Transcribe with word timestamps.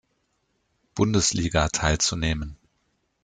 Bundesliga 0.95 1.69
teilzunehmen. 1.69 2.57